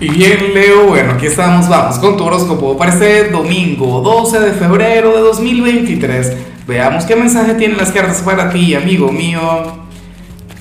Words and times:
Y 0.00 0.10
bien, 0.10 0.54
Leo, 0.54 0.86
bueno, 0.86 1.14
aquí 1.14 1.26
estamos, 1.26 1.68
vamos 1.68 1.98
con 1.98 2.16
tu 2.16 2.22
horóscopo 2.22 2.78
para 2.78 2.92
este 2.92 3.30
domingo 3.30 4.00
12 4.00 4.38
de 4.38 4.52
febrero 4.52 5.12
de 5.12 5.22
2023. 5.22 6.36
Veamos 6.68 7.04
qué 7.04 7.16
mensaje 7.16 7.54
tienen 7.54 7.76
las 7.76 7.90
cartas 7.90 8.22
para 8.22 8.48
ti, 8.50 8.76
amigo 8.76 9.10
mío. 9.10 9.40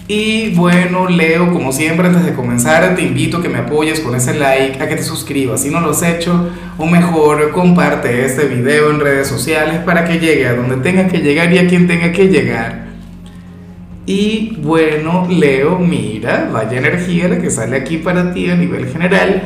Y 0.08 0.56
bueno, 0.56 1.08
Leo, 1.08 1.54
como 1.54 1.72
siempre, 1.72 2.08
antes 2.08 2.26
de 2.26 2.34
comenzar, 2.34 2.96
te 2.96 3.04
invito 3.04 3.38
a 3.38 3.42
que 3.44 3.50
me 3.50 3.60
apoyes 3.60 4.00
con 4.00 4.16
ese 4.16 4.34
like, 4.34 4.82
a 4.82 4.88
que 4.88 4.96
te 4.96 5.04
suscribas 5.04 5.62
si 5.62 5.70
no 5.70 5.82
lo 5.82 5.92
has 5.92 6.02
hecho, 6.02 6.50
o 6.80 6.88
mejor, 6.88 7.52
comparte 7.52 8.26
este 8.26 8.46
video 8.46 8.90
en 8.90 9.00
redes 9.00 9.28
sociales 9.28 9.82
para 9.86 10.04
que 10.04 10.18
llegue 10.18 10.48
a 10.48 10.56
donde 10.56 10.78
tenga 10.78 11.08
que 11.08 11.20
llegar 11.20 11.54
y 11.54 11.60
a 11.60 11.68
quien 11.68 11.86
tenga 11.86 12.12
que 12.12 12.30
llegar. 12.30 12.87
Y 14.08 14.56
bueno, 14.62 15.28
Leo, 15.30 15.78
mira, 15.78 16.50
vaya 16.52 16.78
energía 16.78 17.28
la 17.28 17.40
que 17.40 17.52
sale 17.52 17.76
aquí 17.76 17.98
para 17.98 18.34
ti 18.34 18.50
a 18.50 18.56
nivel 18.56 18.88
general. 18.88 19.44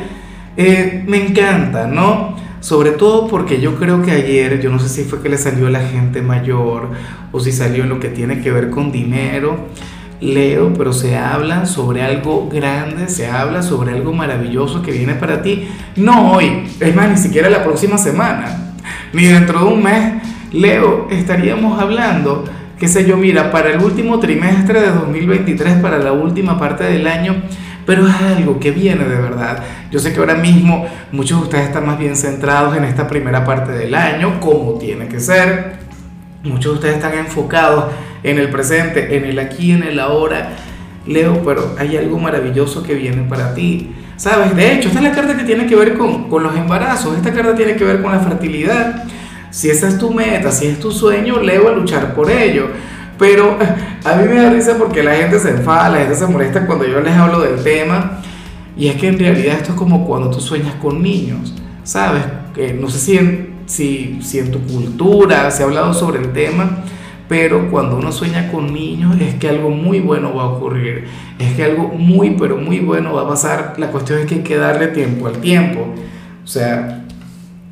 Eh, 0.56 1.02
me 1.04 1.26
encanta, 1.26 1.88
¿no? 1.88 2.36
Sobre 2.60 2.92
todo 2.92 3.26
porque 3.26 3.60
yo 3.60 3.74
creo 3.74 4.02
que 4.02 4.12
ayer, 4.12 4.60
yo 4.60 4.70
no 4.70 4.78
sé 4.78 4.88
si 4.88 5.02
fue 5.02 5.20
que 5.20 5.28
le 5.28 5.36
salió 5.36 5.66
a 5.66 5.70
la 5.70 5.80
gente 5.80 6.22
mayor 6.22 6.90
o 7.32 7.40
si 7.40 7.50
salió 7.50 7.82
en 7.82 7.88
lo 7.88 7.98
que 7.98 8.08
tiene 8.08 8.40
que 8.40 8.52
ver 8.52 8.70
con 8.70 8.92
dinero, 8.92 9.66
Leo, 10.20 10.72
pero 10.74 10.92
se 10.92 11.16
habla 11.16 11.66
sobre 11.66 12.02
algo 12.02 12.48
grande, 12.48 13.08
se 13.08 13.26
habla 13.26 13.64
sobre 13.64 13.90
algo 13.90 14.12
maravilloso 14.12 14.80
que 14.80 14.92
viene 14.92 15.14
para 15.14 15.42
ti. 15.42 15.66
No 15.96 16.34
hoy, 16.34 16.68
es 16.78 16.94
más, 16.94 17.10
ni 17.10 17.16
siquiera 17.16 17.50
la 17.50 17.64
próxima 17.64 17.98
semana, 17.98 18.74
ni 19.12 19.24
dentro 19.24 19.58
de 19.58 19.64
un 19.64 19.82
mes, 19.82 20.22
Leo, 20.52 21.08
estaríamos 21.10 21.80
hablando 21.80 22.44
qué 22.82 22.88
sé 22.88 23.04
yo, 23.04 23.16
mira, 23.16 23.52
para 23.52 23.70
el 23.70 23.80
último 23.80 24.18
trimestre 24.18 24.80
de 24.80 24.90
2023, 24.90 25.74
para 25.76 25.98
la 25.98 26.10
última 26.10 26.58
parte 26.58 26.82
del 26.82 27.06
año, 27.06 27.40
pero 27.86 28.08
es 28.08 28.14
algo 28.16 28.58
que 28.58 28.72
viene 28.72 29.04
de 29.04 29.20
verdad. 29.20 29.62
Yo 29.92 30.00
sé 30.00 30.12
que 30.12 30.18
ahora 30.18 30.34
mismo 30.34 30.84
muchos 31.12 31.38
de 31.38 31.44
ustedes 31.44 31.66
están 31.66 31.86
más 31.86 31.96
bien 31.96 32.16
centrados 32.16 32.76
en 32.76 32.82
esta 32.82 33.06
primera 33.06 33.44
parte 33.44 33.70
del 33.70 33.94
año, 33.94 34.40
como 34.40 34.80
tiene 34.80 35.06
que 35.06 35.20
ser. 35.20 35.74
Muchos 36.42 36.72
de 36.72 36.78
ustedes 36.78 36.96
están 36.96 37.16
enfocados 37.16 37.84
en 38.24 38.40
el 38.40 38.50
presente, 38.50 39.16
en 39.16 39.26
el 39.26 39.38
aquí, 39.38 39.70
en 39.70 39.84
el 39.84 40.00
ahora. 40.00 40.48
Leo, 41.06 41.40
pero 41.44 41.76
hay 41.78 41.96
algo 41.96 42.18
maravilloso 42.18 42.82
que 42.82 42.94
viene 42.94 43.22
para 43.28 43.54
ti. 43.54 43.94
¿Sabes? 44.16 44.56
De 44.56 44.72
hecho, 44.72 44.88
esta 44.88 44.98
es 44.98 45.04
la 45.04 45.12
carta 45.12 45.36
que 45.36 45.44
tiene 45.44 45.66
que 45.66 45.76
ver 45.76 45.96
con, 45.96 46.28
con 46.28 46.42
los 46.42 46.56
embarazos, 46.56 47.16
esta 47.16 47.32
carta 47.32 47.54
tiene 47.54 47.76
que 47.76 47.84
ver 47.84 48.02
con 48.02 48.10
la 48.10 48.18
fertilidad. 48.18 49.04
Si 49.52 49.70
esa 49.70 49.86
es 49.86 49.98
tu 49.98 50.10
meta, 50.12 50.50
si 50.50 50.66
es 50.66 50.80
tu 50.80 50.90
sueño, 50.90 51.40
leo 51.40 51.68
a 51.68 51.72
luchar 51.72 52.14
por 52.14 52.28
ello. 52.28 52.66
Pero 53.18 53.56
a 54.04 54.16
mí 54.16 54.26
me 54.26 54.42
da 54.42 54.50
risa 54.50 54.76
porque 54.76 55.04
la 55.04 55.14
gente 55.14 55.38
se 55.38 55.50
enfada, 55.50 55.90
la 55.90 55.98
gente 55.98 56.16
se 56.16 56.26
molesta 56.26 56.66
cuando 56.66 56.84
yo 56.84 57.00
les 57.00 57.14
hablo 57.14 57.38
del 57.38 57.62
tema. 57.62 58.20
Y 58.76 58.88
es 58.88 58.96
que 58.96 59.06
en 59.08 59.18
realidad 59.18 59.58
esto 59.58 59.72
es 59.72 59.78
como 59.78 60.04
cuando 60.04 60.30
tú 60.30 60.40
sueñas 60.40 60.74
con 60.82 61.00
niños, 61.00 61.54
¿sabes? 61.84 62.24
Que 62.54 62.72
no 62.72 62.88
sé 62.88 62.98
si 62.98 63.52
si, 63.66 64.18
si 64.22 64.38
en 64.38 64.50
tu 64.50 64.60
cultura 64.60 65.50
se 65.50 65.62
ha 65.62 65.66
hablado 65.66 65.94
sobre 65.94 66.20
el 66.20 66.32
tema, 66.32 66.82
pero 67.28 67.70
cuando 67.70 67.96
uno 67.96 68.12
sueña 68.12 68.50
con 68.50 68.72
niños 68.72 69.16
es 69.20 69.34
que 69.36 69.48
algo 69.48 69.70
muy 69.70 70.00
bueno 70.00 70.34
va 70.34 70.42
a 70.42 70.46
ocurrir, 70.48 71.04
es 71.38 71.54
que 71.54 71.64
algo 71.64 71.88
muy, 71.88 72.36
pero 72.38 72.56
muy 72.56 72.80
bueno 72.80 73.14
va 73.14 73.22
a 73.22 73.28
pasar. 73.28 73.74
La 73.78 73.90
cuestión 73.90 74.18
es 74.18 74.26
que 74.26 74.36
hay 74.36 74.42
que 74.42 74.56
darle 74.56 74.88
tiempo 74.88 75.26
al 75.26 75.38
tiempo. 75.38 75.94
O 76.44 76.46
sea, 76.46 77.01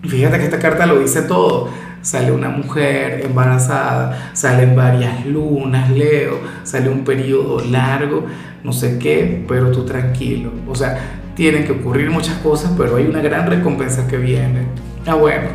Fíjate 0.03 0.39
que 0.39 0.45
esta 0.45 0.59
carta 0.59 0.87
lo 0.87 0.99
dice 0.99 1.23
todo. 1.23 1.69
Sale 2.03 2.33
una 2.33 2.49
mujer 2.49 3.21
embarazada, 3.27 4.31
salen 4.33 4.75
varias 4.75 5.27
lunas, 5.27 5.91
Leo, 5.91 6.41
sale 6.63 6.89
un 6.89 7.05
periodo 7.05 7.63
largo, 7.63 8.25
no 8.65 8.73
sé 8.73 8.99
qué, 8.99 9.45
pero 9.47 9.71
tú 9.71 9.85
tranquilo. 9.85 10.51
O 10.67 10.75
sea, 10.75 10.99
tienen 11.35 11.65
que 11.65 11.73
ocurrir 11.73 12.11
muchas 12.11 12.39
cosas, 12.39 12.73
pero 12.79 12.97
hay 12.97 13.05
una 13.05 13.21
gran 13.21 13.47
recompensa 13.47 14.09
que 14.09 14.17
viene. 14.17 14.67
Ah, 15.07 15.15
bueno, 15.15 15.49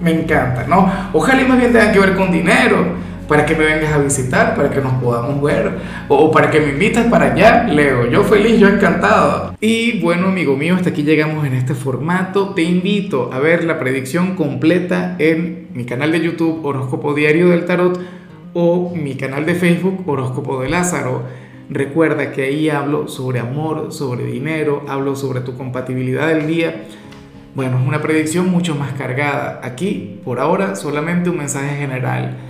me 0.00 0.22
encanta, 0.22 0.64
¿no? 0.66 0.90
Ojalá 1.12 1.42
y 1.42 1.44
más 1.44 1.58
bien 1.58 1.72
tenga 1.72 1.92
que 1.92 1.98
ver 1.98 2.16
con 2.16 2.32
dinero 2.32 3.09
para 3.30 3.46
que 3.46 3.54
me 3.54 3.64
vengas 3.64 3.92
a 3.92 3.98
visitar, 3.98 4.56
para 4.56 4.70
que 4.70 4.80
nos 4.80 4.94
podamos 4.94 5.40
ver, 5.40 5.78
o 6.08 6.32
para 6.32 6.50
que 6.50 6.58
me 6.58 6.70
invites 6.70 7.04
para 7.04 7.26
allá, 7.26 7.62
Leo. 7.62 8.10
Yo 8.10 8.24
feliz, 8.24 8.58
yo 8.58 8.66
encantado. 8.66 9.54
Y 9.60 10.00
bueno, 10.00 10.26
amigo 10.26 10.56
mío, 10.56 10.74
hasta 10.74 10.90
aquí 10.90 11.04
llegamos 11.04 11.46
en 11.46 11.54
este 11.54 11.74
formato. 11.74 12.54
Te 12.54 12.62
invito 12.64 13.30
a 13.32 13.38
ver 13.38 13.62
la 13.62 13.78
predicción 13.78 14.34
completa 14.34 15.14
en 15.20 15.68
mi 15.74 15.84
canal 15.84 16.10
de 16.10 16.22
YouTube 16.22 16.66
Horóscopo 16.66 17.14
Diario 17.14 17.50
del 17.50 17.66
Tarot 17.66 18.00
o 18.52 18.92
mi 18.96 19.14
canal 19.14 19.46
de 19.46 19.54
Facebook 19.54 20.02
Horóscopo 20.08 20.60
de 20.62 20.68
Lázaro. 20.68 21.22
Recuerda 21.68 22.32
que 22.32 22.42
ahí 22.42 22.68
hablo 22.68 23.06
sobre 23.06 23.38
amor, 23.38 23.92
sobre 23.92 24.24
dinero, 24.24 24.82
hablo 24.88 25.14
sobre 25.14 25.42
tu 25.42 25.56
compatibilidad 25.56 26.26
del 26.26 26.48
día. 26.48 26.82
Bueno, 27.54 27.78
es 27.78 27.86
una 27.86 28.02
predicción 28.02 28.50
mucho 28.50 28.74
más 28.74 28.90
cargada. 28.94 29.60
Aquí, 29.62 30.18
por 30.24 30.40
ahora, 30.40 30.74
solamente 30.74 31.30
un 31.30 31.38
mensaje 31.38 31.76
general 31.76 32.49